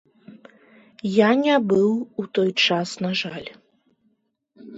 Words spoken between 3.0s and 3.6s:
на жаль.